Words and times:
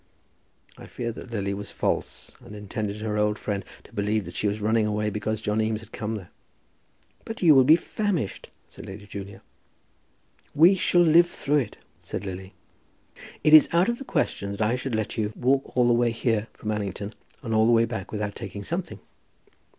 I 0.79 0.87
fear 0.87 1.11
that 1.11 1.29
Lily 1.29 1.53
was 1.53 1.69
false, 1.69 2.31
and 2.43 2.55
intended 2.55 3.01
her 3.01 3.17
old 3.19 3.37
friend 3.37 3.63
to 3.83 3.93
believe 3.93 4.25
that 4.25 4.33
she 4.33 4.47
was 4.47 4.59
running 4.59 4.87
away 4.87 5.11
because 5.11 5.41
John 5.41 5.61
Eames 5.61 5.81
had 5.81 5.91
come 5.91 6.15
there. 6.15 6.31
"But 7.23 7.43
you 7.43 7.53
will 7.53 7.63
be 7.63 7.75
famished," 7.75 8.49
said 8.67 8.87
Lady 8.87 9.05
Julia. 9.05 9.43
"We 10.55 10.73
shall 10.73 11.01
live 11.03 11.29
through 11.29 11.57
it," 11.59 11.77
said 12.01 12.25
Lily. 12.25 12.55
"It 13.43 13.53
is 13.53 13.69
out 13.73 13.89
of 13.89 13.99
the 13.99 14.03
question 14.03 14.49
that 14.49 14.61
I 14.63 14.75
should 14.75 14.95
let 14.95 15.19
you 15.19 15.33
walk 15.35 15.77
all 15.77 15.85
the 15.85 15.93
way 15.93 16.09
here 16.09 16.47
from 16.51 16.71
Allington 16.71 17.13
and 17.43 17.53
all 17.53 17.67
the 17.67 17.71
way 17.71 17.85
back 17.85 18.11
without 18.11 18.33
taking 18.35 18.63
something." 18.63 18.97